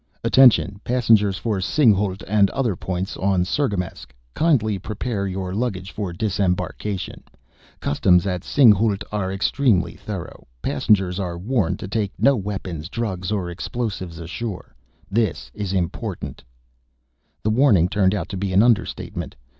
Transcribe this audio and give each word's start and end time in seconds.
"Attention 0.23 0.79
passengers 0.83 1.37
for 1.37 1.59
Singhalût 1.59 2.23
and 2.25 2.49
other 2.49 2.75
points 2.75 3.15
on 3.17 3.43
Cirgamesç! 3.45 4.07
Kindly 4.33 4.79
prepare 4.79 5.27
your 5.27 5.53
luggage 5.53 5.91
for 5.91 6.11
disembarkation. 6.11 7.23
Customs 7.81 8.25
at 8.25 8.41
Singhalût 8.41 9.03
are 9.11 9.31
extremely 9.31 9.93
thorough. 9.93 10.47
Passengers 10.63 11.19
are 11.19 11.37
warned 11.37 11.77
to 11.77 11.87
take 11.87 12.11
no 12.17 12.35
weapons, 12.35 12.89
drugs 12.89 13.31
or 13.31 13.51
explosives 13.51 14.17
ashore. 14.17 14.73
This 15.11 15.51
is 15.53 15.71
important!" 15.71 16.43
The 17.43 17.51
warning 17.51 17.87
turned 17.87 18.15
out 18.15 18.27
to 18.29 18.37
be 18.37 18.53
an 18.53 18.63
understatement. 18.63 19.35